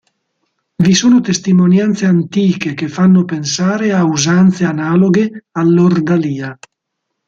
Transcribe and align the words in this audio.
Vi 0.81 0.95
sono 0.95 1.21
testimonianze 1.21 2.07
antiche 2.07 2.73
che 2.73 2.87
fanno 2.87 3.23
pensare 3.23 3.93
a 3.93 4.03
usanze 4.03 4.63
analoghe 4.65 5.45
all'ordalia. 5.51 6.57